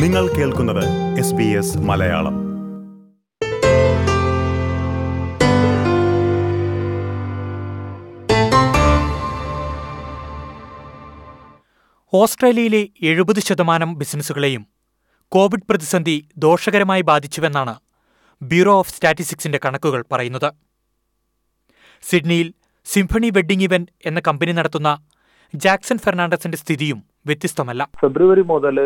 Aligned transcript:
നിങ്ങൾ 0.00 0.24
കേൾക്കുന്നത് 0.36 0.84
S 1.20 1.34
B 1.34 1.44
S 1.58 1.78
Malayalam. 1.88 2.34
ഓസ്ട്രേലിയയിലെ 12.12 12.88
എഴുപത് 13.02 13.40
ശതമാനം 13.40 13.98
ബിസിനസ്സുകളെയും 13.98 14.66
കോവിഡ് 15.32 15.66
പ്രതിസന്ധി 15.70 16.16
ദോഷകരമായി 16.36 17.02
ബാധിച്ചുവെന്നാണ് 17.02 17.74
ബ്യൂറോ 18.42 18.74
ഓഫ് 18.82 18.90
സ്റ്റാറ്റിസ്റ്റിക്സിന്റെ 18.90 19.60
കണക്കുകൾ 19.64 20.04
പറയുന്നത്. 20.12 20.50
സിഡ്നിയിൽ 22.02 22.54
സിംഫണി 22.84 23.30
വെഡ്ഡിംഗ് 23.30 23.64
ഇവന്റ് 23.64 23.92
എന്ന 24.06 24.20
കമ്പനി 24.20 24.52
നടത്തുന്ന 24.52 24.90
ജാക്സൺ 25.54 25.98
ഫെർണാണ്ടസിന്റെ 25.98 26.58
സ്ഥിതിയും 26.58 26.98
വ്യത്യസ്തമല്ല. 27.26 27.88
ഫെബ്രുവരി 28.00 28.42
മുതൽ 28.54 28.78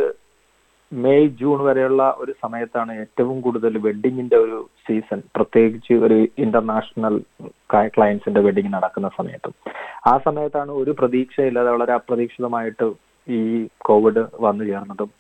മെയ് 0.93 1.29
ജൂൺ 1.29 1.65
വരെയുള്ള 1.65 2.17
ഒരു 2.19 2.33
സമയത്താണ് 2.43 2.93
ഏറ്റവും 3.01 3.41
കൂടുതൽ 3.41 3.79
വെഡിങ്ങിന്റെ 3.79 4.37
ഒരു 4.37 4.69
സീസൺ. 4.89 5.23
പ്രത്യേകിച്ച് 5.37 5.93
ഒരു 5.93 6.27
ഇന്റർനാഷണൽ 6.39 7.21
ക്ലയൻസിന്റെ 7.75 8.41
വെഡിങ് 8.41 8.73
നടക്കുന്ന 8.75 9.11
സമയത്തും. 9.19 9.55
ആ 10.07 10.19
സമയത്താണ് 10.19 10.71
ഒരു 10.71 10.91
പ്രതീക്ഷയില്ലാതെ 10.91 11.71
വളരെ 11.71 11.93
അപ്രതീക്ഷിതമായിട്ട് 11.93 12.93
ഈ 13.29 13.67
കോവിഡ് 13.79 14.27
വന്നു 14.41 14.65
ചേർന്നതും. 14.65 15.11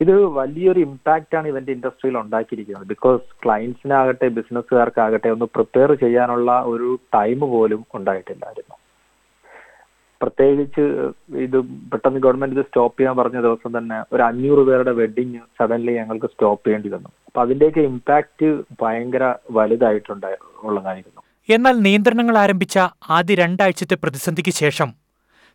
ഇത് 0.00 0.14
വലിയൊരു 0.24 0.80
ഇമ്പാക്റ്റ് 0.80 1.36
ആണ് 1.36 1.48
ഇവന്റ് 1.48 1.70
ഇൻഡസ്ട്രിയിൽ 1.70 2.18
ഉണ്ടാക്കിയിരിക്കുന്നത്. 2.18 2.86
ബിക്കോസ് 2.86 3.22
ക്ലയൻസിനാകട്ടെ 3.44 4.28
ബിസിനസ്സുകാർക്കാകട്ടെ 4.28 5.28
ഒന്ന് 5.28 5.44
പ്രിപ്പയർ 5.44 5.94
ചെയ്യാനുള്ള 5.94 6.62
ഒരു 6.62 6.98
ടൈം 7.14 7.40
പോലും 7.40 7.86
ഉണ്ടായിട്ടില്ലായിരുന്നു. 7.94 8.76
പ്രത്യേകിച്ച് 10.22 10.82
ഇത് 11.46 11.56
പെട്ടെന്ന് 11.92 12.20
ഗവൺമെന്റ് 12.24 12.56
ഇത് 12.56 12.64
സ്റ്റോപ്പ് 12.68 12.96
ചെയ്യാൻ 12.98 13.14
പറഞ്ഞ 13.20 13.38
ദിവസം 13.46 13.70
തന്നെ 13.78 13.98
ഒരു 14.14 14.22
അഞ്ഞൂറ് 14.28 14.62
പേരുടെ 14.68 14.92
വെഡിങ് 15.00 15.40
സഡൻലി 15.58 15.94
ഞങ്ങൾക്ക് 16.00 16.30
സ്റ്റോപ്പ് 16.32 16.64
ചെയ്യേണ്ടി 16.66 16.90
വന്നു. 16.94 17.10
അപ്പൊ 17.28 17.40
അതിന്റെയൊക്കെ 17.44 17.82
ഇമ്പാക്റ്റ് 17.90 18.48
ഭയങ്കര 18.82 19.24
വലുതായിട്ടുണ്ടായി 19.58 20.38
ഉള്ളതായിരുന്നു 20.68 21.22
എന്നാൽ 21.48 21.76
നിയന്ത്രണങ്ങൾ 21.86 22.36
ആരംഭിച്ച 22.44 22.76
ആദ്യ 23.16 23.34
രണ്ടാഴ്ചത്തെ 23.42 23.96
പ്രതിസന്ധിക്ക് 24.02 24.52
ശേഷം 24.62 24.88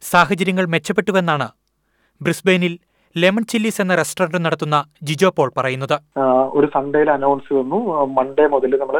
സാഹചര്യങ്ങൾ 0.03 0.65
മെച്ചപ്പെട്ടുവെന്നാണ് 0.73 1.47
ബ്രിസ്ബെയിനിൽ 2.21 2.73
ലെമൺ 3.15 3.43
ചില്ലീസ് 3.51 3.79
എന്ന 3.81 3.93
റെസ്റ്റോറന്റ് 3.99 4.39
നടത്തുന്ന 4.45 4.77
ജിജോ 5.07 5.29
പോൾ 5.37 5.49
പറയുന്നത്. 5.57 5.95
ഒരു 6.57 6.67
സൺഡേയിൽ 6.75 7.09
അനൗൺസ് 7.15 7.51
വന്നു. 7.59 7.77
മൺഡേ 8.17 8.45
മുതൽ 8.55 8.75
നമ്മൾ 8.81 8.97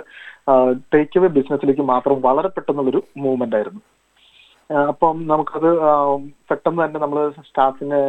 ടേക്ക് 0.93 1.19
അവേ 1.19 1.29
ബിസിനസ്സിലേക്ക് 1.37 1.85
മാത്രം 1.93 2.17
വളരെ 2.27 2.49
പെട്ടെന്നുള്ളൊരു 2.55 3.01
മൂവ്മെന്റ് 3.23 3.57
ആയിരുന്നു. 3.59 3.81
അപ്പം 4.91 5.15
നമുക്കത് 5.27 5.69
പെട്ടെന്ന് 6.49 6.81
തന്നെ 6.83 6.99
നമ്മൾ 7.03 7.19
സ്റ്റാഫിനെ 7.49 8.01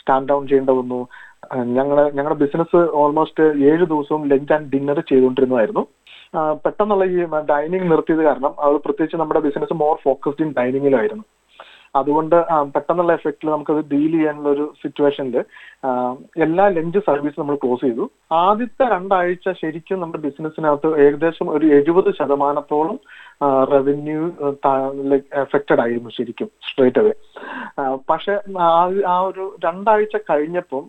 സ്റ്റാൻഡ് 0.00 0.28
ഡൗൺ 0.28 0.42
ചെയ്യേണ്ട 0.50 0.72
വന്നു. 0.78 1.00
ഞങ്ങളെ 1.78 2.04
ഞങ്ങളുടെ 2.16 2.38
ബിസിനസ് 2.44 2.80
ഓൾമോസ്റ്റ് 3.00 3.44
ഏഴ് 3.70 3.84
ദിവസവും 3.92 4.22
ലഞ്ച് 4.32 4.54
ആൻഡ് 4.56 4.70
ഡിന്നർ 4.74 5.00
ചെയ്തുകൊണ്ടിരുന്നതായിരുന്നു. 5.10 5.84
പെട്ടെന്നുള്ള 6.64 7.04
ഈ 7.14 7.18
ഡൈനിങ് 7.52 7.90
നിർത്തിയത് 7.90 8.22
കാരണം 8.28 8.52
അത് 8.66 8.76
പ്രത്യേകിച്ച് 8.84 9.16
നമ്മുടെ 9.22 9.40
ബിസിനസ് 9.46 9.74
മോർ 9.82 9.94
ഫോക്കസ്ഡ് 10.04 10.44
ഇൻ 10.46 10.52
ഡൈനിങ്ങിലായിരുന്നു 10.58 11.24
അതുകൊണ്ട് 11.94 12.36
പെട്ടെന്നുള്ള 12.74 13.12
എഫക്റ്റിൽ 13.18 13.48
നമുക്കത് 13.52 13.80
ഡീൽ 13.90 14.12
ചെയ്യാനുള്ള 14.12 14.48
ഒരു 14.48 14.64
സിറ്റുവേഷനിൽ 14.82 15.36
എല്ലാ 16.46 16.64
ലഞ്ച് 16.76 17.00
സർവീസും 17.08 17.40
നമ്മൾ 17.42 17.56
ക്ലോസ് 17.62 17.84
ചെയ്തു. 17.86 18.04
ആദ്യത്തെ 18.42 18.84
രണ്ടാഴ്ച 18.94 19.52
ശരിക്കും 19.60 20.00
നമ്മുടെ 20.00 20.22
ബിസിനസ്സിനകത്ത് 20.26 20.90
ഏകദേശം 21.06 21.48
ഒരു 21.56 21.66
എഴുപത് 21.78 22.10
ശതമാനത്തോളം 22.20 22.98
റവന്യൂ 23.72 24.20
എഫക്റ്റഡ് 25.44 25.82
ആയിരുന്നു 25.84 26.10
ശരിക്കും 26.18 26.48
സ്ട്രേറ്റ് 26.68 27.00
അവേ 27.02 27.14
പക്ഷെ 28.10 28.34
ആ 29.10 29.18
ഒരു 29.28 29.44
രണ്ടാഴ്ച 29.64 30.16
കഴിഞ്ഞപ്പം 30.30 30.84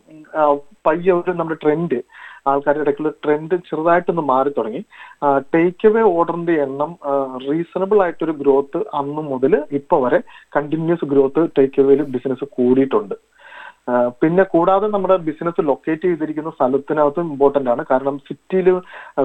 പയ്യ 0.87 1.11
ഒരു 1.13 1.33
നമ്മുടെ 1.33 1.59
ട്രെൻഡ് 1.63 1.99
ആൾക്കാരുടെ 2.51 2.83
ഇടയ്ക്കുള്ള 2.85 3.11
ട്രെൻഡ് 3.23 3.55
ചെറുതായിട്ടൊന്ന് 3.69 4.23
മാറി 4.31 4.51
തുടങ്ങി. 4.57 4.81
ടേക്ക് 5.53 5.87
അവേ 5.89 6.01
ഓർഡറിന്റെ 6.15 6.55
എണ്ണം 6.65 6.91
റീസണബിൾ 7.49 7.99
ആയിട്ടൊരു 8.05 8.33
ഗ്രോത്ത് 8.41 8.81
അന്ന് 9.01 9.21
മുതൽ 9.33 9.53
ഇപ്പൊ 9.79 9.97
വരെ 10.05 10.19
കണ്ടിന്യൂസ് 10.57 11.11
ഗ്രോത്ത് 11.13 11.43
ടേക്ക് 11.59 11.81
അവേയിൽ 11.83 12.03
ബിസിനസ് 12.15 12.47
കൂടിയിട്ടുണ്ട്. 12.57 13.15
പിന്നെ 14.21 14.43
കൂടാതെ 14.51 14.87
നമ്മുടെ 14.91 15.15
ബിസിനസ് 15.29 15.61
ലൊക്കേറ്റ് 15.69 16.05
ചെയ്തിരിക്കുന്ന 16.09 16.51
സ്ഥലത്തിനകത്തും 16.57 17.31
ഇമ്പോർട്ടന്റ് 17.31 17.71
ആണ്. 17.73 17.81
കാരണം 17.89 18.15
സിറ്റിയിൽ 18.27 18.67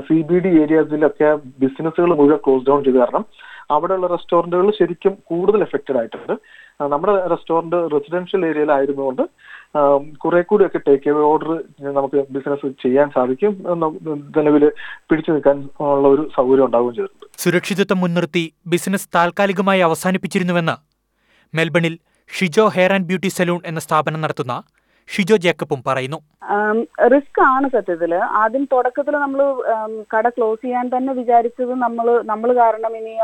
സി 0.06 0.16
ബി 0.31 0.38
ഡി 0.44 0.50
ഏരിയാസിലൊക്കെ 0.62 1.28
ബിസിനസ്സുകൾ 1.64 2.12
മുഴുവൻ 2.20 2.41
ക്ലോസ് 2.47 2.66
ഡൗൺ 2.69 2.81
ചെയ്ത് 2.87 2.98
കാരണം 3.03 3.25
അവിടെയുള്ള 3.75 4.06
റെസ്റ്റോറന്റുകൾ 4.14 4.69
ശരിക്കും 4.81 5.14
കൂടുതൽ 5.31 5.60
എഫക്റ്റഡ് 5.66 5.98
ആയിട്ടുണ്ട്. 6.00 6.34
നമ്മുടെ 6.93 7.14
റെസ്റ്റോറന്റ് 7.32 7.78
റെസിഡൻഷ്യൽ 7.94 8.43
ഏരിയയിലായിരുന്നുകൊണ്ട് 8.50 9.22
കുറെ 10.23 10.41
കൂടിയൊക്കെ 10.51 10.81
ടേക്ക് 10.87 11.09
എവേ 11.12 11.23
ഓർഡർ 11.31 11.51
നമുക്ക് 11.99 12.19
ബിസിനസ് 12.34 12.69
ചെയ്യാൻ 12.84 13.09
സാധിക്കും. 13.17 13.53
നിലവിൽ 14.39 14.65
പിടിച്ചു 15.09 15.31
നിൽക്കാൻ 15.34 15.59
ഉള്ള 15.89 16.09
ഒരു 16.15 16.23
സൗകര്യം 16.37 16.67
ഉണ്ടാവുകയും 16.69 16.97
ചെയ്തിട്ടുണ്ട്. 16.99 17.27
സുരക്ഷിതത്വം 17.45 18.01
മുൻനിർത്തി 18.03 18.45
ബിസിനസ് 18.75 19.09
താൽക്കാലികമായി 19.17 19.83
അവസാനിപ്പിച്ചിരുന്നുവെന്ന് 19.89 20.77
മെൽബണിൽ 21.55 21.97
Shijo 22.31 22.65
hair 22.77 22.93
and 22.97 23.09
beauty 23.11 23.31
salon 23.39 23.61
എന്ന 23.71 23.81
സ്ഥാപനം 23.87 24.23
നടത്തുന്ന 24.25 24.56
ഷിജോ 25.09 25.37
ജേക്കബും 25.45 25.81
പറയുന്നു. 25.89 26.19
റിസ്ക് 27.12 27.41
ആണ് 27.53 27.67
സത്യത്തിൽ 27.75 28.12
ആദ്യം 28.41 28.65
തുടക്കത്തിൽ 28.73 29.15
നമ്മൾ 29.25 29.41
കട 30.15 30.27
ക്ലോസ് 30.29 30.61
ചെയ്യാൻ 30.65 30.87
തന്നെ 30.95 31.12
വിചാരിച്ചത് 31.21 31.73
നമ്മൾ 31.85 32.06
നമ്മൾ 32.33 32.50
കാരണം 32.62 32.93
ഇനി 33.00 33.15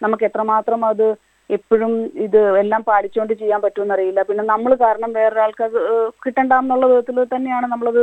നമുക്ക് 0.00 0.24
എത്രമാത്രം 0.28 0.80
അത് 0.90 1.06
എപ്പോഴും 1.56 1.92
ഇത് 2.24 2.38
എല്ലാം 2.62 2.82
പാലിച്ചുകൊണ്ട് 2.88 3.34
ചെയ്യാൻ 3.40 3.60
പറ്റുമെന്ന് 3.62 3.94
അറിയില്ല 3.94 4.20
പിന്നെ 4.28 4.42
നമ്മൾ 4.52 4.72
കാരണം 4.82 5.10
വേറൊരാൾക്ക് 5.18 5.62
അത് 5.68 5.78
കിട്ടണ്ടെന്നുള്ള 6.24 6.86
വിധത്തിൽ 6.92 7.18
തന്നെയാണ് 7.34 7.66
നമ്മളത് 7.72 8.02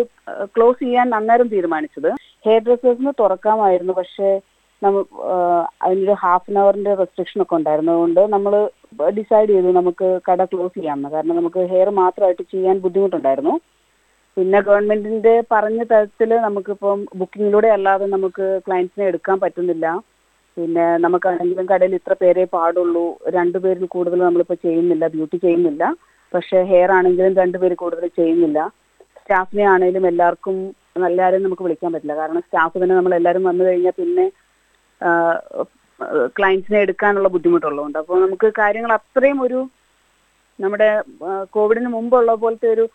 ക്ലോസ് 0.55 0.79
ചെയ്യാൻ 0.83 1.15
അന്നേരം 1.19 1.47
തീരുമാനിച്ചത്. 1.55 2.09
ഹെയർ 2.45 2.61
ഡ്രസ്സേഴ്സിന് 2.67 3.13
തുറക്കാമായിരുന്നു. 3.21 3.93
പക്ഷേ 3.99 4.29
നമ്മ 4.81 4.97
അതിനൊരു 5.85 6.15
ഹാഫ് 6.23 6.49
ആൻ 6.51 6.57
അവറിന്റെ 6.63 6.91
റെസ്ട്രിക്ഷൻ 7.01 7.39
ഒക്കെ 7.43 7.55
ഉണ്ടായിരുന്നതുകൊണ്ട് 7.59 8.21
നമ്മൾ 8.35 8.53
ഡിസൈഡ് 9.17 9.49
ചെയ്തു 9.53 9.71
നമുക്ക് 9.79 10.07
കട 10.27 10.41
ക്ലോസ് 10.51 10.75
ചെയ്യാമെന്ന്. 10.77 11.09
കാരണം 11.15 11.39
നമുക്ക് 11.39 11.63
ഹെയർ 11.71 11.89
മാത്രമായിട്ട് 12.01 12.43
ചെയ്യാൻ 12.53 12.75
ബുദ്ധിമുട്ടുണ്ടായിരുന്നു. 12.85 13.55
പിന്നെ 14.37 14.59
ഗവൺമെന്റിന്റെ 14.67 15.33
പറഞ്ഞ 15.53 15.81
തരത്തിൽ 15.91 16.31
നമുക്കിപ്പം 16.47 16.99
ബുക്കിങ്ങിലൂടെ 17.19 17.69
അല്ലാതെ 17.77 18.05
നമുക്ക് 18.15 18.45
ക്ലയൻസിനെ 18.65 19.05
എടുക്കാൻ 19.11 19.37
പറ്റുന്നില്ല. 19.43 19.87
പിന്നെ 20.57 20.85
നമുക്കാണെങ്കിലും 21.05 21.65
കടയിൽ 21.71 21.93
ഇത്ര 21.97 22.13
പേരെ 22.21 22.43
പാടുള്ളൂ. 22.55 23.05
രണ്ട് 23.37 23.57
പേരിൽ 23.63 23.85
കൂടുതൽ 23.95 24.19
നമ്മളിപ്പോൾ 24.27 24.57
ചെയ്യുന്നില്ല 24.65 25.07
ബ്യൂട്ടി 25.15 25.37
ചെയ്യുന്നില്ല. 25.45 25.83
പക്ഷേ 26.33 26.59
ഹെയർ 26.71 26.91
ആണെങ്കിലും 26.97 27.33
രണ്ട് 27.41 27.57
പേര് 27.61 27.75
കൂടുതൽ 27.83 28.07
ചെയ്യുന്നില്ല. 28.19 28.59
സ്റ്റാഫിനെ 29.19 29.65
ആണെങ്കിലും 29.73 30.05
എല്ലാവർക്കും 30.11 30.57
എല്ലാവരെയും 31.09 31.43
നമുക്ക് 31.45 31.63
വിളിക്കാൻ 31.65 31.89
പറ്റില്ല. 31.93 32.15
കാരണം 32.19 32.43
സ്റ്റാഫ് 32.47 32.77
തന്നെ 32.81 32.95
നമ്മൾ 32.99 33.13
എല്ലാവരും 33.19 33.43
വന്നു 33.49 33.63
കഴിഞ്ഞാൽ 33.67 33.95
പിന്നെ 34.01 34.25
ക്ലയൻസിനെ 36.37 36.79
എടുക്കാനുള്ള 36.85 37.29
ബുദ്ധിമുട്ടുള്ളതുകൊണ്ട്. 37.35 37.97
അപ്പോൾ 38.03 38.17
നമുക്ക് 38.25 38.47
കാര്യങ്ങൾ 38.61 38.91
അത്രയും 38.99 39.39
ഒരു 39.47 39.59
നമ്മുടെ 40.59 40.89
കോവിഡിന് 41.55 41.89
മുമ്പുള്ള 41.95 42.33
പോലത്തെ 42.43 42.67
ഒരു 42.75 42.85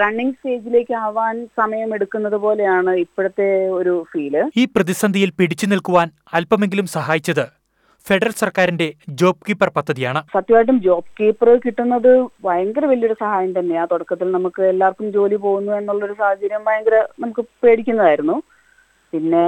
റണ്ണിംഗ് 0.00 0.36
സ്റ്റേജിലേക്ക് 0.36 0.94
ആവാൻ 1.04 1.36
സമയമെടുക്കുന്നത് 1.60 2.36
പോലെയാണ് 2.44 2.92
ഇപ്പോഴത്തെ 3.04 3.48
ഒരു 3.78 3.94
ഫീൽ 4.12 4.36
ഈ 4.60 4.64
പ്രതിസന്ധിയിൽ 4.76 5.32
പിടിച്ചു 5.40 5.66
നിൽക്കുവാൻ 5.72 6.08
അല്പമെങ്കിലും 6.38 6.86
സഹായിച്ചത് 6.96 7.44
ഫെഡറൽ 8.06 8.32
സർക്കാരിന്റെ 8.42 8.86
ജോബ് 9.20 9.44
കീപ്പർ 9.46 9.68
പദ്ധതിയാണ്. 9.74 10.20
സത്യമായിട്ടും 10.36 10.78
ജോബ് 10.86 11.12
കീപ്പർ 11.18 11.48
കിട്ടുന്നത് 11.64 12.08
ഭയങ്കര 12.46 12.84
വലിയൊരു 12.92 13.16
സഹായം 13.20 13.52
തന്നെയാണ് 13.58 13.90
തുടക്കത്തിൽ 13.92 14.28
നമുക്ക് 14.36 14.62
എല്ലാവർക്കും 14.70 15.10
ജോലി 15.16 15.36
പോകുന്നു 15.44 15.72
എന്നുള്ളൊരു 15.80 16.16
സാഹചര്യം 16.22 16.64
ഭയങ്കര 16.68 16.96
നമുക്ക് 17.24 17.44
പേടിക്കുന്നതായിരുന്നു. 17.64 18.36
പിന്നെ 19.12 19.44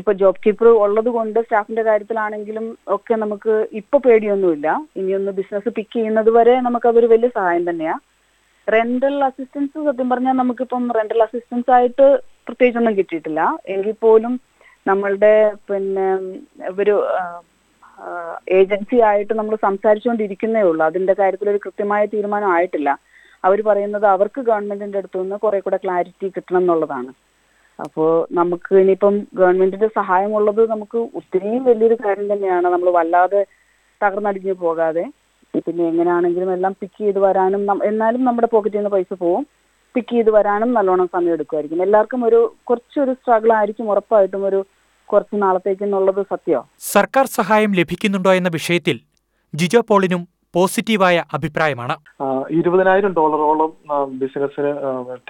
ഇപ്പൊ 0.00 0.12
ജോബ് 0.20 0.42
കീപ്പർ 0.44 0.68
ഉള്ളത് 0.84 1.10
കൊണ്ട് 1.18 1.38
സ്റ്റാഫിന്റെ 1.46 1.82
കാര്യത്തിലാണെങ്കിലും 1.88 2.66
ഒക്കെ 2.96 3.14
നമുക്ക് 3.22 3.54
ഇപ്പൊ 3.80 3.96
പേടിയൊന്നുമില്ല. 4.06 4.68
ഇനിയൊന്ന് 5.00 5.32
ബിസിനസ് 5.38 5.70
പിക്ക് 5.78 5.94
ചെയ്യുന്നത് 5.96 6.30
വരെ 6.38 6.54
നമുക്കതൊരു 6.66 7.10
വലിയ 7.14 7.30
സഹായം 7.38 7.64
തന്നെയാണ് 7.70 8.02
റെന്റൽ 8.74 9.16
അസിസ്റ്റൻസ് 9.28 9.84
സത്യം 9.88 10.08
പറഞ്ഞാൽ 10.12 10.36
നമുക്കിപ്പം 10.40 10.84
റെന്റൽ 10.98 11.20
അസിസ്റ്റൻസ് 11.26 11.70
ആയിട്ട് 11.76 12.06
പ്രത്യേകിച്ചൊന്നും 12.46 12.96
കിട്ടിയിട്ടില്ല. 12.98 13.40
എങ്കിൽ 13.74 13.94
പോലും 14.04 14.32
നമ്മളുടെ 14.90 15.34
പിന്നെ 15.68 16.06
ഒരു 16.80 16.94
ഏജൻസി 18.58 18.98
ആയിട്ട് 19.10 19.32
നമ്മൾ 19.38 19.54
സംസാരിച്ചുകൊണ്ടിരിക്കുന്നേ 19.66 20.60
ഉള്ളൂ. 20.70 20.82
അതിന്റെ 20.90 21.14
കാര്യത്തിൽ 21.20 21.50
ഒരു 21.52 21.62
കൃത്യമായ 21.64 22.02
തീരുമാനം 22.14 22.50
ആയിട്ടില്ല. 22.56 22.90
അവർ 23.46 23.58
പറയുന്നത് 23.68 24.06
അവർക്ക് 24.12 24.40
ഗവൺമെന്റിന്റെ 24.50 25.00
അടുത്തു 25.00 25.18
നിന്ന് 25.22 25.36
കുറെ 25.44 25.58
കൂടെ 25.64 25.78
ക്ലാരിറ്റി 25.84 26.28
കിട്ടണം 26.36 26.60
എന്നുള്ളതാണ്. 26.62 27.10
അപ്പോൾ 27.78 28.10
നമുക്ക് 28.38 28.72
ഇനിയിപ്പം 28.82 29.16
ഗവൺമെന്റിന്റെ 29.40 29.88
സഹായമുള്ളത് 29.98 30.62
നമുക്ക് 30.74 30.98
ഒത്തിരിയും 31.18 31.62
വലിയൊരു 31.70 31.96
കാര്യം 32.04 32.28
തന്നെയാണ്. 32.32 32.66
നമ്മൾ 32.74 32.88
വല്ലാതെ 32.98 33.42
തകർന്നടിഞ്ഞു 34.00 34.54
പോകാതെ 34.64 35.04
പിന്നെ 35.54 35.84
എങ്ങനെയാണെങ്കിലും 35.90 36.50
എല്ലാം 36.56 36.72
പിക്ക് 36.80 37.00
ചെയ്ത് 37.04 37.20
വരാനും 37.26 37.62
എന്നാലും 37.90 38.22
നമ്മുടെ 38.28 38.48
പോക്കറ്റിൽ 38.52 38.78
നിന്ന് 38.80 38.92
പൈസ 38.96 39.12
പോവും. 39.22 39.44
പിക്ക് 39.94 40.14
ചെയ്ത് 40.16 40.30
വരാനും 40.36 40.70
നല്ലോണം 40.78 41.06
സമയം 41.14 41.34
എടുക്കുമായിരിക്കും 41.36 41.84
എല്ലാവർക്കും 41.86 42.20
ഒരു 42.28 42.40
കുറച്ചൊരു 42.68 43.12
സ്ട്രഗിൾ 43.20 43.52
ആയിരിക്കും 43.58 43.86
ഉറപ്പായിട്ടും 43.92 44.42
ഒരു 44.48 44.60
കുറച്ച് 45.08 45.36
നാളത്തേക്ക് 45.42 45.84
എന്നുള്ളത് 45.86 46.22
സത്യം. 46.32 46.62
സർക്കാർ 46.94 47.26
സഹായം 47.38 47.72
ലഭിക്കുന്നുണ്ടോ 47.80 48.32
എന്ന 48.40 48.50
വിഷയത്തിൽ 48.58 48.96
ജിജോ 49.54 49.80
പോളിനും 49.90 50.22
പോസിറ്റീവായ 50.54 51.16
അഭിപ്രായമാണ്. 51.36 51.94
ഇരുപതിനായിരം 52.58 53.12
ഡോളറോളം 53.18 53.72
ബിസിനസ്സിന് 54.20 54.70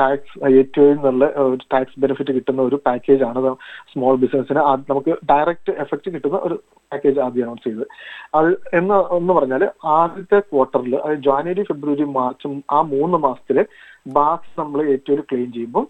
ടാക്സ് 0.01 0.39
ഏറ്റവും 0.61 0.99
നല്ല 1.07 1.25
ടാക്സ് 1.73 2.01
ബെനിഫിറ്റ് 2.05 2.33
കിട്ടുന്ന 2.37 2.61
ഒരു 2.69 2.77
പാക്കേജ് 2.87 3.25
ആണ് 3.29 3.55
സ്മോൾ 3.93 4.17
ബിസിനസ്സിന് 4.25 4.63
നമുക്ക് 4.91 5.15
ഡയറക്റ്റ് 5.33 5.75
എഫക്റ്റ് 5.85 6.15
കിട്ടുന്ന 6.15 6.39
ഒരു 6.49 6.59
പാക്കേജ് 6.93 7.21
ആദ്യം 7.27 7.45
അനൗൺസ് 7.47 7.65
ചെയ്തത്. 7.69 7.87
അത് 8.39 8.51
എന്ന് 8.81 8.99
എന്ന് 9.19 9.33
പറഞ്ഞാൽ 9.39 9.65
ആദ്യത്തെ 9.99 10.41
ക്വാർട്ടറിൽ 10.53 10.95
അതായത് 11.01 11.25
ജാനുവരി 11.29 11.65
ഫെബ്രുവരി 11.71 12.07
മാർച്ചും 12.19 12.55
ആ 12.77 12.81
മൂന്ന് 12.95 13.19
മാസത്തിലെ 13.27 13.65
ബാക്സ് 14.07 14.53
നമ്മൾ 14.61 14.79
ഏറ്റവും 14.93 15.25
ക്ലെയിം 15.31 15.51
ചെയ്യുമ്പോൾ 15.57 15.87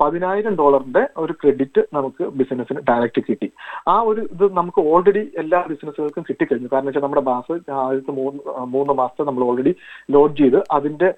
പതിനായിരം 0.00 0.54
ഡോളറിന്റെ 0.60 1.02
ഒരു 1.22 1.32
ക്രെഡിറ്റ് 1.40 1.82
നമുക്ക് 1.96 2.24
ബിസിനസ്സിന് 2.38 2.80
ഡയറക്റ്റ് 2.88 3.22
കിട്ടി. 3.28 3.48
ആ 3.92 3.94
ഒരു 4.10 4.20
ഇത് 4.34 4.44
നമുക്ക് 4.58 4.80
ഓൾറെഡി 4.92 5.22
എല്ലാ 5.42 5.60
ബിസിനസ്സുകൾക്കും 5.70 6.26
കിട്ടിക്കഴിഞ്ഞു. 6.28 6.68
കാരണം 6.72 6.88
വെച്ചാൽ 6.88 7.04
നമ്മുടെ 7.06 7.24
ബാസ് 7.30 7.54
ആദ്യത്തെ 7.84 8.12
മൂന്ന് 8.20 8.40
മൂന്ന് 8.74 8.94
മാസത്തെ 9.00 9.26
നമ്മൾ 9.28 9.44
ഓൾറെഡി 9.48 9.72
ലോഡ് 10.16 10.36
ചെയ്ത് 10.40 10.58
അതിന്റെ 10.76 11.08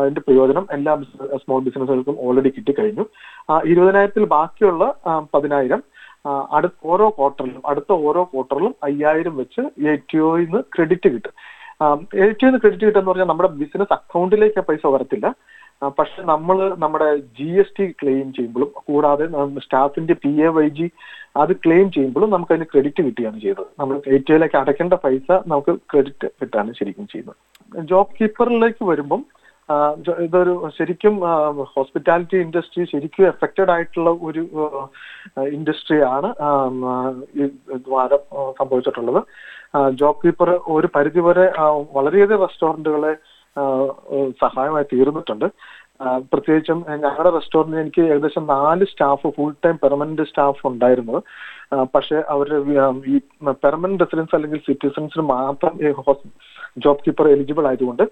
അതിന്റെ 0.00 0.22
പ്രയോജനം 0.26 0.66
എല്ലാ 0.76 0.94
സ്മോൾ 1.42 1.60
ബിസിനസ്സുകൾക്കും 1.68 2.16
ഓൾറെഡി 2.26 2.52
കിട്ടിക്കഴിഞ്ഞു. 2.58 3.06
ഇരുപതിനായിരത്തിൽ 3.72 4.24
ബാക്കിയുള്ള 4.36 4.84
പതിനായിരം 5.34 5.82
അടുത്ത 6.56 6.86
ഓരോ 6.92 7.06
ക്വാർട്ടറിലും 7.16 7.62
അടുത്ത 7.70 7.92
ഓരോ 8.08 8.22
ക്വാർട്ടറിലും 8.32 8.74
അയ്യായിരം 8.88 9.34
വെച്ച് 9.40 9.62
എ 9.90 9.94
ടി 10.10 10.18
ഒന്ന് 10.28 10.60
ക്രെഡിറ്റ് 10.74 11.08
കിട്ടും. 11.14 11.34
എ 12.24 12.26
ടി 12.30 12.46
ക്രെഡിറ്റ് 12.46 12.60
ക്രെഡിറ്റ് 12.62 12.98
എന്ന് 13.00 13.10
പറഞ്ഞാൽ 13.10 13.30
നമ്മുടെ 13.30 13.50
ബിസിനസ് 13.60 13.94
അക്കൗണ്ടിലേക്ക് 13.98 14.62
പൈസ 14.68 14.86
വരത്തില്ല. 14.94 15.28
പക്ഷെ 15.98 16.20
നമ്മൾ 16.30 16.56
നമ്മുടെ 16.82 17.08
ജി 17.38 17.48
എസ് 17.60 17.74
ടി 17.78 17.86
ക്ലെയിം 18.00 18.26
ചെയ്യുമ്പോഴും 18.36 18.68
കൂടാതെ 18.88 19.24
സ്റ്റാഫിന്റെ 19.64 20.14
പി 20.24 20.32
എ 20.46 20.50
വൈ 20.56 20.66
ജി 20.78 20.86
അത് 21.42 21.52
ക്ലെയിം 21.64 21.86
ചെയ്യുമ്പോഴും 21.96 22.30
നമുക്ക് 22.34 22.52
അതിന് 22.54 22.66
ക്രെഡിറ്റ് 22.72 23.02
കിട്ടുകയാണ് 23.06 23.38
ചെയ്തത് 23.44 23.66
നമ്മൾ 23.80 23.96
എ 24.14 24.18
ടി 24.26 24.32
ഒയിലേക്ക് 24.34 24.58
അടയ്ക്കേണ്ട 24.60 24.94
പൈസ 25.04 25.28
നമുക്ക് 25.52 25.72
ക്രെഡിറ്റ് 25.92 26.28
കിട്ടാണ് 26.40 26.72
ശരിക്കും 26.78 27.08
ചെയ്യുന്നത്. 27.12 27.38
ജോബ് 27.90 28.16
കീപ്പറിലേക്ക് 28.18 28.84
വരുമ്പം 28.92 29.22
ഇതൊരു 30.24 30.54
ശരിക്കും 30.78 31.14
ഹോസ്പിറ്റാലിറ്റി 31.74 32.36
ഇൻഡസ്ട്രി 32.44 32.82
ശരിക്കും 32.92 33.26
എഫക്റ്റഡ് 33.32 33.72
ആയിട്ടുള്ള 33.74 34.10
ഒരു 34.28 34.42
ഇൻഡസ്ട്രിയാണ് 35.56 36.30
ദ്വാരം 37.86 38.22
സംഭവിച്ചിട്ടുള്ളത്. 38.58 39.20
ജോബ് 40.00 40.20
കീപ്പർ 40.24 40.50
ഒരു 40.74 40.90
പരിധിവരെ 40.96 41.46
വളരെയധികം 41.98 42.44
റെസ്റ്റോറന്റുകളെ 42.46 43.14
സഹായമായി 44.44 44.86
തീർന്നിട്ടുണ്ട്. 44.92 45.48
പ്രത്യേകിച്ചും 46.32 46.78
ഞങ്ങളുടെ 47.02 47.30
റെസ്റ്റോറന്റിൽ 47.36 47.80
എനിക്ക് 47.82 48.02
ഏകദേശം 48.12 48.44
നാല് 48.54 48.84
staff 48.92 49.28
full 49.36 49.52
time 49.64 49.76
permanent 49.84 50.24
staff 50.30 50.62
ഉണ്ടായിരുന്നത് 50.70 51.20
പക്ഷേ 51.94 52.16
അവർ 52.34 52.48
ഈ 53.12 53.18
പെർമനന്റ് 53.64 54.02
റെസിഡൻസ് 54.04 54.34
അല്ലെങ്കിൽ 54.38 54.60
സിറ്റിസൺസിന് 54.68 55.24
മാത്രം 55.36 55.72
ജോബ് 56.76 57.04
കീപ്പർ 57.06 57.26
എലിജിബിൾ 57.28 57.66
ആയതുകൊണ്ട് 57.66 58.04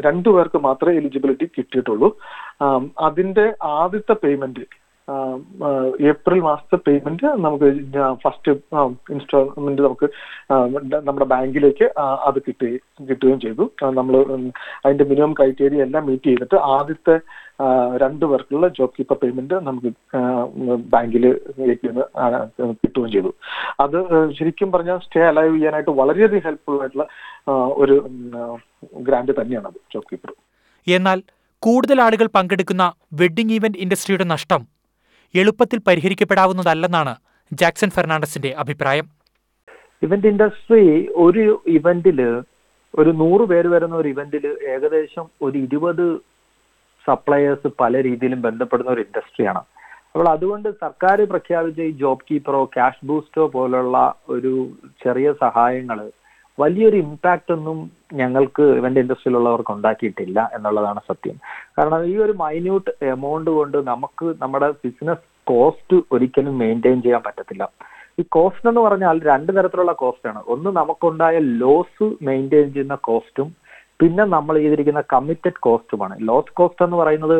രണ്ടു 0.00 0.30
പേർക്ക് 0.30 0.58
മാത്രമേ 0.58 0.94
എലിജിബിലിറ്റി 0.96 1.46
കിട്ടിയിട്ടുള്ളൂ. 1.58 2.08
അതിന്റെ 3.00 3.46
ആദ്യത്തെ 3.62 4.14
പേയ്മെന്റ് 4.24 4.64
ഏപ്രിൽ 6.10 6.40
മാസത്തെ 6.46 6.76
പേയ്മെന്റ് 6.86 7.28
നമുക്ക് 7.44 7.68
ഫസ്റ്റ് 8.22 8.52
ഇൻസ്റ്റാൾമെന്റ് 9.14 9.82
നമുക്ക് 9.86 10.06
നമ്മുടെ 11.08 11.26
ബാങ്കിലേക്ക് 11.32 11.86
അത് 12.28 12.38
കിട്ടുകയും 12.46 13.06
കിട്ടുകയും 13.08 13.38
ചെയ്തു. 13.44 13.64
നമ്മൾ 13.98 14.14
അതിന്റെ 14.84 15.06
മിനിമം 15.10 15.32
ക്രൈറ്റീരിയ 15.38 15.86
എല്ലാം 15.86 16.06
മീറ്റ് 16.08 16.28
ചെയ്തിട്ട് 16.30 16.58
ആദ്യത്തെ 16.76 17.16
രണ്ട് 18.02 18.24
പേർക്കുള്ള 18.30 18.68
ജോബ് 18.76 18.94
കീപ്പർ 18.98 19.16
പേയ്മെന്റ് 19.22 19.56
നമുക്ക് 19.68 19.90
ബാങ്കിലേക്ക് 20.94 21.88
കിട്ടുകയും 22.82 23.10
ചെയ്തു. 23.16 23.32
അത് 23.84 23.98
ശരിക്കും 24.38 24.70
പറഞ്ഞാൽ 24.74 24.98
സ്റ്റേ 25.06 25.22
അലൈവ് 25.32 25.54
ചെയ്യാനായിട്ട് 25.56 25.94
വളരെയധികം 26.00 26.46
ഹെൽപ്ഫുൾ 26.48 26.80
ആയിട്ടുള്ള 26.82 27.06
ഒരു 27.82 27.96
ഗ്രാൻഡ് 29.08 29.34
തന്നെയാണ് 29.40 29.68
അത് 29.72 29.80
ജോബ് 29.94 30.08
കീപ്പർ. 30.12 30.32
എന്നാൽ 30.86 31.18
കൂടുതൽ 31.62 31.98
ആളുകൾ 32.06 32.28
പങ്കെടുക്കുന്ന 32.36 32.84
വെഡ്ഡിംഗ് 33.22 33.56
ഇവന്റ് 33.58 33.80
ഇൻഡസ്ട്രിയുടെ 33.84 34.28
നഷ്ടം 34.34 34.62
എളുപ്പത്തിൽ 35.40 35.78
പരിഹരിക്കപ്പെടാവുന്നതല്ലെന്നാണ് 35.86 37.12
ജാക്സൺ 37.52 37.90
ഫെർണാണ്ടസിന്റെ 37.96 38.50
അഭിപ്രായം. 38.62 39.06
ഇവന്റ് 40.02 40.28
ഇൻഡസ്ട്രി 40.32 40.84
ഒരു 41.24 41.44
ഇവന്റിൽ 41.78 42.20
ഒരു 42.94 43.10
നൂറ് 43.20 43.44
പേര് 43.50 43.68
വരുന്ന 43.68 43.94
ഒരു 43.96 44.08
ഇവന്റിൽ 44.08 44.44
ഏകദേശം 44.74 45.26
ഒരു 45.42 45.56
ഇരുപത് 45.58 46.06
സപ്ലയേഴ്സ് 47.06 47.68
പല 47.80 48.02
രീതിയിലും 48.02 48.40
ബന്ധപ്പെടുന്ന 48.42 48.90
ഒരു 48.90 49.00
ഇൻഡസ്ട്രിയാണ്. 49.00 49.62
അപ്പോൾ 50.12 50.28
അതുകൊണ്ട് 50.28 50.68
സർക്കാർ 50.84 51.18
പ്രഖ്യാപിച്ച 51.30 51.80
ഈ 51.80 51.92
ജോബ് 52.02 52.26
കീപ്പറോ 52.30 52.60
ക്യാഷ് 52.74 53.06
ബൂസ്റ്റോ 53.06 53.44
പോലുള്ള 53.46 53.98
ഒരു 54.28 54.52
ചെറിയ 55.04 55.28
സഹായങ്ങൾ 55.44 55.98
വലിയൊരു 56.62 56.96
ഇമ്പാക്റ്റ് 57.04 57.52
ഒന്നും 57.56 57.78
ഞങ്ങൾക്ക് 58.20 58.64
ഇവന്റ് 58.78 59.02
ഇൻഡസ്ട്രിയിലുള്ളവർക്ക് 59.02 59.72
ഉണ്ടാക്കിയിട്ടില്ല 59.76 60.38
എന്നുള്ളതാണ് 60.56 61.00
സത്യം. 61.10 61.36
കാരണം 61.78 62.04
ഈ 62.10 62.14
ഒരു 62.24 62.34
മൈന്യൂട്ട് 62.42 62.92
എമൗണ്ട് 63.14 63.50
കൊണ്ട് 63.58 63.78
നമുക്ക് 63.90 64.26
നമ്മുടെ 64.42 64.68
ബിസിനസ് 64.84 65.26
കോസ്റ്റ് 65.50 65.96
ഒരിക്കലും 66.12 66.54
മെയിന്റെയിൻ 66.62 66.98
ചെയ്യാൻ 67.06 67.22
പറ്റത്തില്ല. 67.26 67.64
ഈ 68.20 68.22
കോസ്റ്റ് 68.36 68.68
എന്ന് 68.70 68.82
പറഞ്ഞാൽ 68.86 69.18
രണ്ട് 69.30 69.50
തരത്തിലുള്ള 69.56 69.92
കോസ്റ്റ് 70.02 70.28
ആണ്. 70.30 70.40
ഒന്ന് 70.54 70.70
നമുക്കുണ്ടായ 70.80 71.36
ലോസ് 71.62 72.08
മെയിന്റെയിൻ 72.28 72.68
ചെയ്യുന്ന 72.74 72.96
കോസ്റ്റും 73.08 73.50
പിന്നെ 74.00 74.24
നമ്മൾ 74.36 74.54
ചെയ്തിരിക്കുന്ന 74.62 75.00
കമ്മിറ്റഡ് 75.14 75.62
കോസ്റ്റുമാണ് 75.66 76.14
ലോസ് 76.28 76.56
കോസ്റ്റ് 76.58 76.84
എന്ന് 76.86 76.96
പറയുന്നത് 77.00 77.38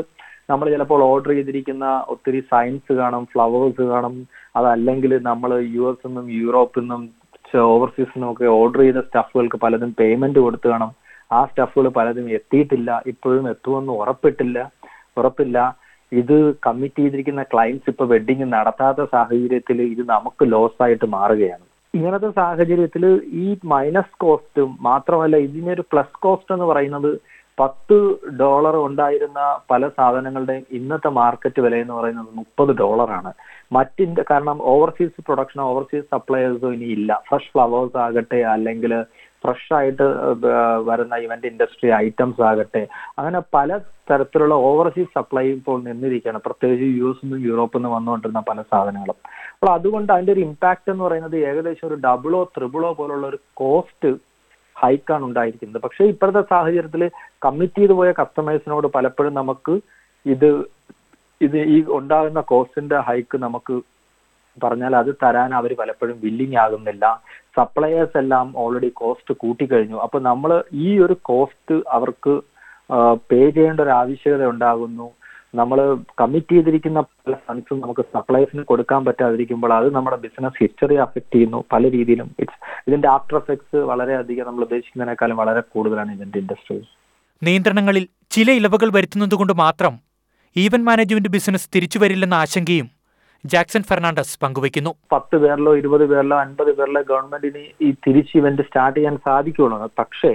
നമ്മൾ 0.50 0.66
ചിലപ്പോൾ 0.75 1.00
ഓർഡർ 1.02 1.30
ചെയ്തിരിക്കുന്ന 1.36 1.86
ഒത്തിരി 2.12 2.40
സയൻസ് 2.52 2.92
കാണും 3.00 3.25
ഫ്ലവേഴ്സ് 3.32 3.84
കാണും. 3.92 4.14
അതല്ലെങ്കിൽ 4.58 5.12
നമ്മൾ 5.28 5.50
യു 5.76 5.84
എസ് 5.90 6.06
നിന്നും 6.06 6.26
യൂറോപ്പിൽ 6.40 6.82
നിന്നും 6.82 7.02
ഓവർസീസിൽ 7.58 8.20
നമുക്ക് 8.20 8.44
ഓർഡർ 8.44 8.81
ചെയ്ത 8.81 8.96
സ്റ്റഫുകൾക്ക് 8.96 9.56
പലതും 9.56 9.94
പേയ്മെന്റ് 10.00 10.38
കൊടുത്തു 10.38 10.69
കാണും 10.69 10.90
ആ 11.32 11.44
സ്റ്റഫുകൾ 11.44 11.88
പലതും 11.88 12.31
എത്തിയിട്ടില്ല. 12.31 13.02
ഇപ്പോഴും 13.06 13.49
എത്തുമെന്ന് 13.49 13.93
ഉറപ്പിട്ടില്ല. 13.93 14.70
ഉറപ്പില്ല. 15.16 15.76
ഇത് 16.12 16.54
കമ്മിറ്റ് 16.54 16.99
ചെയ്തിരിക്കുന്ന 16.99 17.43
ക്ലയൻസ് 17.43 17.90
ഇപ്പൊ 17.90 18.04
വെഡിങ് 18.04 18.52
നടത്താത്ത 18.52 19.04
സാഹചര്യത്തിൽ 19.04 19.82
ഇത് 19.82 20.08
നമുക്ക് 20.08 20.52
ലോസ് 20.52 20.82
ആയിട്ട് 20.82 21.04
മാറുകയാണ്. 21.04 21.62
ഇങ്ങനത്തെ 21.94 22.31
സാഹചര്യത്തിൽ 22.31 23.22
ഈ 23.32 23.56
മൈനസ് 23.64 24.19
കോസ്റ്റും 24.19 24.76
മാത്രമല്ല 24.81 25.37
ഇതിനൊരു 25.37 25.84
പ്ലസ് 25.93 26.20
കോസ്റ്റ് 26.20 26.54
എന്ന് 26.54 26.64
പറയുന്നത് 26.64 27.20
പത്ത് 27.60 27.96
ഡോളർ 28.40 28.76
ഉണ്ടായിരുന്ന 28.76 29.40
പല 29.70 29.88
സാധനങ്ങളുടെയും 29.88 30.64
ഇന്നത്തെ 30.70 31.08
മാർക്കറ്റ് 31.08 31.60
വില 31.60 31.75
എന്ന് 31.75 31.94
പറയുന്നത് 31.94 32.31
മുപ്പത് 32.34 32.72
ഡോളറാണ്. 32.76 33.32
മറ്റിന്റെ 33.72 34.25
കാരണം 34.31 34.58
ഓവർസീസ് 34.62 35.25
പ്രൊഡക്ഷൻ 35.26 35.60
ഓവർസീസ് 35.60 36.06
സപ്ലയേഴ്സോ 36.14 36.72
ഇനി 36.72 36.88
ഇല്ല. 36.99 37.22
ഫ്രഷ് 37.28 37.52
ഫ്ലവേഴ്സ് 37.52 37.96
ആകട്ടെ 37.96 38.40
അല്ലെങ്കിൽ 38.54 38.94
ഫ്രഷ് 39.44 39.72
ആയിട്ട് 39.75 40.02
വരുന്ന 40.88 41.14
ഇവന്റ് 41.16 41.46
ഇൻഡസ്ട്രി 41.46 41.88
ഐറ്റംസ് 41.90 42.43
ആകട്ടെ 42.43 42.82
അങ്ങനെ 43.19 43.40
പല 43.54 43.78
തരത്തിലുള്ള 44.10 44.54
ഓവർസീസ് 44.54 45.14
സപ്ലൈ 45.14 45.46
ഇപ്പോൾ 45.52 45.82
നിന്നിരിക്കുകയാണ്. 45.82 46.40
പ്രത്യേകിച്ച് 46.47 46.88
യു 47.00 47.09
എസ് 47.11 47.25
നിന്നും 47.25 47.47
യൂറോപ്പിൽ 47.49 47.78
നിന്ന് 47.78 47.97
വന്നുകൊണ്ടിരുന്ന 47.97 48.40
പല 48.40 48.62
സാധനങ്ങളും. 48.62 49.18
അപ്പോൾ 49.54 49.73
അതുകൊണ്ട് 49.73 50.12
അതിന്റെ 50.12 50.32
ഒരു 50.32 50.40
ഇമ്പാക്ട് 50.40 50.90
എന്ന് 50.90 51.04
പറയുന്നത് 51.04 51.37
ഏകദേശം 51.37 51.88
ഒരു 51.88 51.94
ഡബിളോ 51.94 52.42
ത്രിബിളോ 52.56 52.92
പോലുള്ള 52.92 53.26
ഒരു 53.26 53.38
കോസ്റ്റ് 53.54 54.31
ഹൈക്കാണ് 54.82 55.24
ഉണ്ടായിരിക്കുന്നത്. 55.28 55.82
പക്ഷേ 55.84 56.04
ഇപ്പോഴത്തെ 56.12 56.42
സാഹചര്യത്തിൽ 56.52 57.02
കമ്മിറ്റ് 57.46 57.80
ചെയ്തു 57.80 57.94
പോയ 58.00 58.10
കസ്റ്റമേഴ്സിനോട് 58.20 58.88
പലപ്പോഴും 58.96 59.34
നമുക്ക് 59.40 59.74
ഇത് 60.26 60.50
ഇത് 61.46 61.56
ഈ 61.74 61.76
ഉണ്ടാകുന്ന 61.98 62.40
കോസ്റ്റിന്റെ 62.52 62.98
ഹൈക്ക് 63.06 63.36
നമുക്ക് 63.44 63.76
പറഞ്ഞാൽ 64.62 64.92
അത് 65.00 65.10
തരാൻ 65.22 65.50
അവർ 65.58 65.70
പലപ്പോഴും 65.80 66.16
വില്ലിങ് 66.24 66.58
ആകുന്നില്ല. 66.64 67.04
സപ്ലയേഴ്സ് 67.58 68.16
എല്ലാം 68.22 68.46
ഓൾറെഡി 68.62 68.90
കോസ്റ്റ് 69.00 69.34
കൂട്ടിക്കഴിഞ്ഞു. 69.42 69.98
അപ്പൊ 70.04 70.18
നമ്മൾ 70.28 70.50
ഈ 70.84 70.88
ഒരു 71.04 71.14
കോസ്റ്റ് 71.30 71.76
അവർക്ക് 71.96 72.34
പേ 73.30 73.40
ചെയ്യേണ്ട 73.56 73.80
ഒരു 73.86 73.92
ആവശ്യകത 74.00 74.44
ഉണ്ടാകുന്നു. 74.54 75.08
നമ്മൾ 75.54 75.78
കമ്മിറ്റ് 76.21 76.52
ചെയ്തിരിക്കുന്ന 76.54 77.00
പല 77.00 77.35
ഫണ്ട്സും 77.47 77.80
നമുക്ക് 77.80 78.02
സപ്ലൈസിന് 78.14 78.62
കൊടുക്കാൻ 78.71 79.00
പറ്റാതിരിക്കുമ്പോൾ 79.09 79.73
അത് 79.78 79.88
നമ്മുടെ 79.97 80.18
ബിസിനസ് 80.25 80.59
ഹിസ്റ്ററി 80.62 80.97
അഫക്ട് 81.04 81.32
ചെയ്യുന്നു 81.35 81.59
പല 81.73 81.82
രീതിയിലും. 81.97 82.28
ഇറ്റ്സ് 82.42 82.61
ഇതിന്റെ 82.88 83.09
ആഫ്റ്റർ 83.09 83.37
എഫക്ട്സ് 83.40 83.80
വളരെയധികം 83.90 84.47
നമ്മൾ 84.49 84.64
ഉദ്ദേശിക്കുന്നതിനേക്കാളും 84.66 85.37
വളരെ 85.42 85.62
കൂടുതലാണ് 85.75 86.14
ഇതിന്റെ 86.16 86.40
ഇൻഡസ്ട്രി 86.44 86.78
നിയന്ത്രണങ്ങളിൽ 87.42 88.04
ചില 88.37 88.50
ഇളവുകൾ 88.61 88.88
വരുത്തുന്നതുകൊണ്ട് 88.97 89.54
മാത്രം 89.64 89.94
ഈവന്റ് 90.56 90.87
മാനേജ്മെന്റ് 90.88 91.32
ബിസിനസ് 91.37 91.71
തിരിച്ചു 91.75 91.99
വരില്ലെന്ന 92.02 92.37
ആശങ്കയും 92.42 92.88
ജാക്സൺ 93.44 93.82
ഫെർണാണ്ടസ് 93.90 94.35
പങ്കുവയ്ക്കുന്നു. 94.42 94.90
പത്ത് 95.14 95.37
പേരിലോ 95.42 95.71
ഇരുപത് 95.82 96.04
പേരിലോ 96.11 96.37
അൻപത് 96.44 96.73
പേരിലോ 96.78 97.00
ഗവൺമെന്റിന് 97.09 97.62
ഈ 97.87 97.88
തിരിച്ച് 98.04 98.35
ഇവന്റ് 98.40 98.64
സ്റ്റാർട്ട് 98.68 98.99
ചെയ്യാൻ 98.99 99.16
സാധിക്കുള്ളൂ. 99.28 99.78
പക്ഷേ 100.00 100.32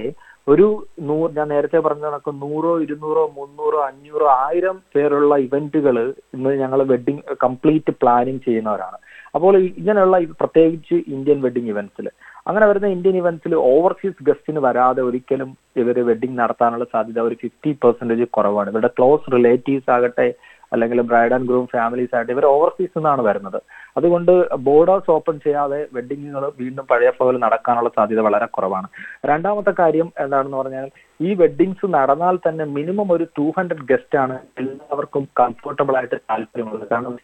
ഒരു 0.52 0.66
നൂറ് 1.08 1.30
ഞാൻ 1.36 1.48
നേരത്തെ 1.52 1.78
പറഞ്ഞ 1.78 2.04
കണക്ക് 2.08 2.32
നൂറോ 2.42 2.72
ഇരുന്നൂറോ 2.84 3.22
മുന്നൂറോ 3.38 3.78
അഞ്ഞൂറോ 3.88 4.26
ആയിരം 4.44 4.76
പേരുള്ള 4.94 5.36
ഇവന്റുകൾ 5.46 5.96
ഇന്ന് 6.36 6.50
ഞങ്ങൾ 6.62 6.82
വെഡിങ് 6.92 7.22
കംപ്ലീറ്റ് 7.44 7.92
പ്ലാനിങ് 8.02 8.42
ചെയ്യുന്നവരാണ്. 8.46 8.98
അപ്പോൾ 9.34 9.54
ഇങ്ങനെയുള്ള 9.80 10.18
പ്രത്യേകിച്ച് 10.42 10.96
ഇന്ത്യൻ 11.14 11.38
വെഡിങ് 11.46 11.70
ഇവന്റ്സിൽ 11.74 12.06
അങ്ങനെ 12.46 12.66
വരുന്ന 12.66 12.88
ഇന്ത്യൻ 12.96 13.16
ഇവന്റ്സിൽ 13.16 13.54
ഓവർസീസ് 13.70 14.24
ഗസ്റ്റിന് 14.28 14.60
വരാതെ 14.66 15.00
ഒരിക്കലും 15.08 15.50
ഇവർ 15.82 15.96
വെഡിങ് 16.10 16.38
നടത്താനുള്ള 16.38 16.84
സാധ്യത 16.92 17.20
ഒരു 17.20 17.36
ഫിഫ്റ്റി 17.42 17.70
പെർസെന്റേജ് 17.84 18.26
കുറവാണ്. 18.36 18.70
ഇവരുടെ 18.72 18.92
ക്ലോസ് 18.98 19.32
റിലേറ്റീവ്സ് 19.36 19.90
ആകട്ടെ 19.96 20.28
അല്ലെങ്കിൽ 20.72 20.98
ബ്രൈഡ് 21.10 21.34
ആൻഡ് 21.34 21.48
ഗ്രൂം 21.50 21.66
ഫാമിലീസ് 21.74 22.14
ആയിട്ട് 22.16 22.32
ഇവർ 22.34 22.44
ഓവർസീസ് 22.54 22.94
നിന്നാണ് 22.98 23.22
വരുന്നത്. 23.28 23.58
അതുകൊണ്ട് 23.98 24.32
ബോർഡേഴ്സ് 24.68 25.10
ഓപ്പൺ 25.16 25.36
ചെയ്യാതെ 25.44 25.80
വെഡിങ്ങുകൾ 25.96 26.44
വീണ്ടും 26.62 26.86
പഴയ 26.90 27.10
പോലെ 27.18 27.38
നടക്കാനുള്ള 27.44 27.90
സാധ്യത 27.96 28.22
വളരെ 28.28 28.48
കുറവാണ്. 28.56 28.88
രണ്ടാമത്തെ 29.30 29.74
കാര്യം 29.82 30.08
എന്താണെന്ന് 30.24 30.58
പറഞ്ഞാൽ 30.60 30.88
ഈ 31.20 31.30
വെഡ്ഡിങ്സ് 31.42 31.86
നടന്നാൽ 31.98 32.36
തന്നെ 32.46 32.64
മിനിമം 32.76 33.08
ഒരു 33.16 33.24
ടു 33.38 33.46
ഹൺഡ്രഡ് 33.56 33.86
ഗസ്റ്റ് 33.90 34.18
ആണ് 34.24 34.36
എല്ലാവർക്കും 34.62 35.24
കംഫർട്ടബിൾ 35.40 35.96
ആയിട്ട് 36.00 36.16
താല്പര്യമുള്ളത്. 36.30 36.86
കാരണം 36.92 37.16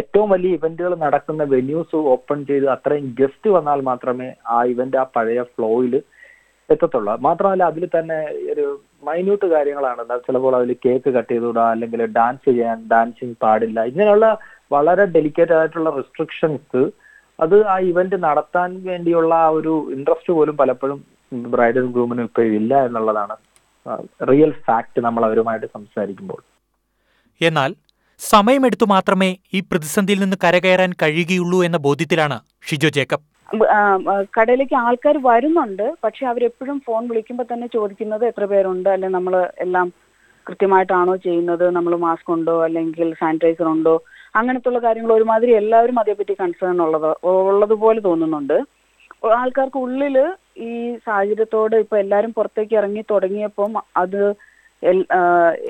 ഏറ്റവും 0.00 0.28
വലിയ 0.34 0.58
ഇവന്റുകൾ 0.58 0.94
നടക്കുന്ന 1.04 1.44
വെന്യൂസ് 1.54 2.02
ഓപ്പൺ 2.14 2.40
ചെയ്ത് 2.50 2.66
അത്രയും 2.76 3.08
ഗസ്റ്റ് 3.20 3.50
വന്നാൽ 3.56 3.82
മാത്രമേ 3.90 4.30
ആ 4.56 4.58
ഇവന്റ് 4.74 5.00
ആ 5.02 5.06
പഴയ 5.16 5.42
ഫ്ലോയിൽ 5.54 5.96
എത്തത്തുള്ളൂ. 6.68 7.12
മാത്രമല്ല 7.28 7.62
അതിൽ 7.70 7.84
തന്നെ 7.94 8.18
ഒരു 8.52 8.66
മൈന്യൂട്ട് 9.08 9.46
കാര്യങ്ങളാണ്. 9.54 10.02
ചിലപ്പോൾ 10.26 10.54
അതിൽ 10.58 10.72
കേക്ക് 10.84 11.10
കട്ട് 11.16 11.30
ചെയ്തുവിടുക 11.32 11.64
അല്ലെങ്കിൽ 11.74 12.00
ഡാൻസ് 12.18 12.44
ചെയ്യാൻ 12.48 12.78
ഡാൻസിങ് 12.92 13.38
പാടില്ല. 13.44 13.78
ഇങ്ങനെയുള്ള 13.90 14.26
വളരെ 14.74 15.04
ഡെലിക്കേറ്റ് 15.14 15.54
ആയിട്ടുള്ള 15.60 15.90
റെസ്ട്രിക്ഷൻസ് 16.00 16.82
അത് 17.44 17.56
ആ 17.74 17.76
ഇവന്റ് 17.90 18.16
നടത്താൻ 18.26 18.70
വേണ്ടിയുള്ള 18.88 19.32
ആ 19.46 19.48
ഒരു 19.58 19.72
ഇൻട്രസ്റ്റ് 19.94 20.32
പോലും 20.36 20.54
പലപ്പോഴും 20.60 20.98
ബ്രൈഡൽ 21.54 21.86
ഗ്രൂമിനും 21.94 22.26
ഇപ്പോൾ 22.28 22.54
ഇല്ല 22.60 22.72
എന്നുള്ളതാണ് 22.88 23.36
റിയൽ 24.30 24.52
ഫാക്ട് 24.66 25.00
നമ്മൾ 25.06 25.22
അവരുമായിട്ട് 25.28 25.68
സംസാരിക്കുമ്പോൾ. 25.76 26.40
എന്നാൽ 27.48 27.70
സമയമെടുത്തു 28.20 28.86
മാത്രമേ 28.94 29.30
ഈ 29.56 29.60
പ്രതിസന്ധിയിൽ 29.70 30.20
നിന്ന് 30.24 30.36
കരകയറാൻ 30.44 30.90
കഴിയുകയുള്ളൂ 31.02 31.58
എന്ന 31.68 31.78
ബോധ്യത്തിലാണ് 31.86 32.36
ഷിജോ 32.68 32.90
ജേക്കബ്. 32.96 33.24
കടയിലേക്ക് 34.36 34.76
ആൾക്കാർ 34.84 35.16
വരുന്നുണ്ട്. 35.26 35.86
പക്ഷെ 36.04 36.24
അവരെപ്പോഴും 36.26 36.78
ഫോൺ 36.86 37.02
വിളിക്കുമ്പോൾ 37.10 37.46
തന്നെ 37.52 37.66
ചോദിക്കുന്നത് 37.76 38.24
എത്ര 38.30 38.44
പേരുണ്ട്? 38.52 38.88
അല്ലെ 38.88 39.08
നമ്മൾ 39.16 39.34
എല്ലാം 39.64 39.86
കൃത്യമായിട്ടാണോ 40.46 41.14
ചെയ്യുന്നത്? 41.26 41.64
നമ്മൾ 41.76 41.92
മാസ്ക് 42.06 42.30
ഉണ്ടോ? 42.36 42.54
അല്ലെങ്കിൽ 42.66 43.08
സാനിറ്റൈസർ 43.20 43.66
ഉണ്ടോ? 43.74 43.94
അങ്ങനത്തുള്ള 44.40 44.78
കാര്യങ്ങൾ 44.84 45.12
ഒരുമാതിരി 45.16 45.52
എല്ലാവരും 45.52 45.98
അതേപ്പറ്റി 46.02 46.34
കൺസേൺ 46.40 46.78
ഉള്ളത് 46.84 47.10
ഉള്ളതുപോലെ 47.48 48.00
തോന്നുന്നുണ്ട്. 48.08 48.56
ആൾക്കാർക്ക് 49.40 49.80
ഉള്ളിൽ 49.86 50.16
ഈ 50.68 50.70
സാഹചര്യത്തോട് 51.06 51.74
ഇപ്പൊ 51.82 51.96
എല്ലാവരും 52.04 52.32
പുറത്തേക്ക് 52.38 52.74
ഇറങ്ങി 52.80 53.02
തുടങ്ങിയപ്പം 53.12 53.72
അത് 54.02 54.22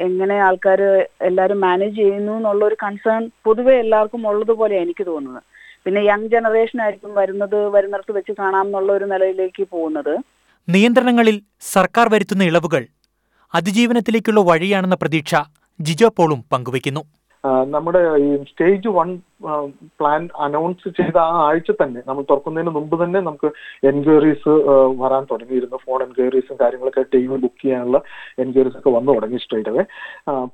എങ്ങനെ 0.07 0.37
ആൾക്കാർ 0.49 0.81
എല്ലാവരും 1.29 1.59
മാനേജ് 1.67 1.97
ചെയ്യുന്നു 1.97 2.35
എന്നുള്ള 2.39 2.63
ഒരു 2.69 2.77
കൺസേൺ 2.85 3.23
പൊതുവെ 3.47 3.75
എല്ലാവർക്കും 3.85 4.23
ഉള്ളതുപോലെ 4.31 4.75
എനിക്ക് 4.85 5.05
തോന്നുന്നത്. 5.07 5.43
പിന്നെ 5.87 6.01
യങ് 6.01 6.29
ജനറേഷൻ 6.35 6.79
ആയിരിക്കും 6.83 7.13
വരുന്നത് 7.15 7.57
വരുന്നിടത്ത് 7.75 8.13
വെച്ച് 8.17 8.33
കാണാം 8.41 8.67
എന്നുള്ള 8.67 8.93
ഒരു 8.93 9.05
നിലയിലേക്ക് 9.05 9.63
പോകുന്നത്. 9.71 10.15
നിയന്ത്രണങ്ങളിൽ 10.69 11.37
സർക്കാർ 11.61 12.09
വരുത്തുന്ന 12.15 12.45
ഇളവുകൾ 12.45 12.83
അതിജീവനത്തിലേക്കുള്ള 13.55 14.41
വഴിയാണെന്ന 14.41 14.95
പ്രതീക്ഷ 14.95 15.35
ജിജോ 15.81 16.09
പോളും 16.19 16.41
പങ്കുവയ്ക്കുന്നു. 16.53 17.03
നമ്മുടെ 17.75 18.01
ഈ 18.27 18.29
സ്റ്റേജ് 18.51 18.89
വൺ 18.89 19.09
പ്ലാൻ 20.01 20.23
അനൗൺസ് 20.47 20.89
ചെയ്ത 20.99 21.17
ആ 21.25 21.37
ആഴ്ച 21.47 21.71
തന്നെ 21.81 22.01
നമ്മൾ 22.09 22.23
തുറക്കുന്നതിന് 22.31 22.73
മുമ്പ് 22.77 22.97
തന്നെ 23.03 23.21
നമുക്ക് 23.29 23.49
എൻക്വയറീസ് 23.91 24.53
വരാൻ 25.03 25.23
തുടങ്ങിയിരുന്നു. 25.31 25.79
ഫോൺ 25.87 25.99
എൻക്വയറീസും 26.07 26.57
കാര്യങ്ങളൊക്കെ 26.63 27.05
ടീം 27.15 27.33
ബുക്ക് 27.45 27.61
ചെയ്യാനുള്ള 27.63 28.01
എൻക്വയറീസ് 28.45 28.79
ഒക്കെ 28.81 28.93
വന്നു 28.97 29.11
തുടങ്ങി 29.17 29.41
സ്ട്രേറ്റ് 29.45 29.73
അവേ 29.75 29.85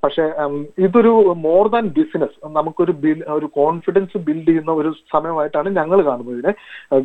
പക്ഷേ 0.04 0.26
ഇതൊരു 0.86 1.12
മോർ 1.46 1.64
ദാൻ 1.74 1.86
ബിസിനസ് 1.98 2.36
നമുക്കൊരു 2.58 2.94
ബിൽ 3.04 3.20
ഒരു 3.38 3.48
കോൺഫിഡൻസ് 3.58 4.18
ബിൽഡ് 4.28 4.48
ചെയ്യുന്ന 4.50 4.72
ഒരു 4.82 4.92
സമയമായിട്ടാണ് 5.14 5.68
ഞങ്ങൾ 5.78 5.98
കാണുന്നത് 6.08 6.34
ഇതിനെ. 6.36 6.54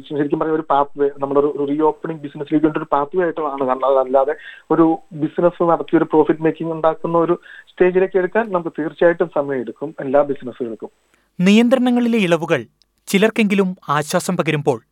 ശരിക്കും 0.09 0.39
പറഞ്ഞ 0.41 0.55
ഒരു 0.59 0.67
പാത്ത് 0.73 0.99
വേ 1.01 1.09
നമ്മുടെ 1.23 1.39
ഒരു 1.43 1.65
റീ 1.71 1.77
ഓപ്പണിംഗ് 1.89 2.21
ബിസിനസ്സിലേക്ക് 2.25 2.65
വേണ്ടി 2.67 2.81
ഒരു 2.83 2.89
പാത്ത് 2.95 3.17
വേ 3.17 3.23
ആയിട്ടാണ് 3.25 3.67
കാരണം 3.69 3.87
അതല്ലാതെ 3.91 4.35
ഒരു 4.75 4.85
ബിസിനസ് 5.23 5.69
നടത്തി 5.71 5.97
ഒരു 6.01 6.07
പ്രോഫിറ്റ് 6.13 6.45
മേക്കിംഗ് 6.47 6.73
ഉണ്ടാക്കുന്ന 6.77 7.17
ഒരു 7.25 7.35
സ്റ്റേജിലേക്ക് 7.71 8.17
എടുക്കാൻ 8.21 8.45
നമുക്ക് 8.55 8.73
തീർച്ചയായിട്ടും 8.79 9.31
സമയം 9.37 9.61
എടുക്കും 9.65 9.91
എല്ലാ 10.05 10.21
ബിസിനസ്സുകൾക്കും 10.31 10.91
നിയന്ത്രണങ്ങളിലെ 11.39 12.17
ഇളവുകൾ 12.17 12.65
ചിലർക്കെങ്കിലും 13.07 13.77
ആശ്വാസം 13.89 14.37
പകരുമ്പോൾ 14.37 14.83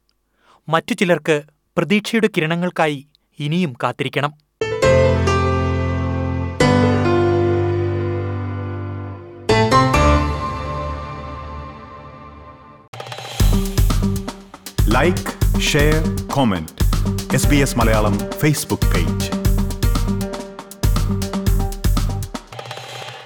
മറ്റു 0.67 0.93
ചിലർക്ക് 0.93 1.43
പ്രതീക്ഷയുടെ 1.77 2.29
കിരണങ്ങൾക്കായി 2.37 3.07
ഇനിയും 3.39 3.73
കാത്തിരിക്കണം. 3.83 4.33
Like 14.87 15.61
share 15.61 16.27
comment 16.27 16.71
S 17.35 17.47
B 17.47 17.55
S 17.55 17.77
Malayalam 17.77 18.31
Facebook 18.31 18.91
page 18.93 19.40